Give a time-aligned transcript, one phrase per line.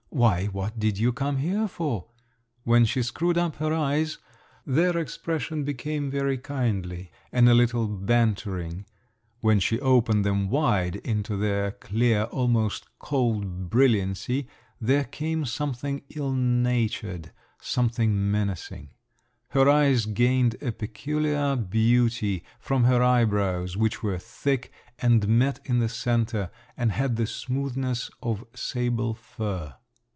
[0.13, 2.09] "Why, what did you come here for?"
[2.63, 4.17] (when she screwed up her eyes,
[4.65, 8.85] their expression became very kindly and a little bantering,
[9.39, 14.49] when she opened them wide, into their clear, almost cold brilliancy,
[14.81, 17.31] there came something ill natured…
[17.61, 18.89] something menacing.
[19.51, 25.79] Her eyes gained a peculiar beauty from her eyebrows, which were thick, and met in
[25.79, 29.75] the centre, and had the smoothness of sable fur).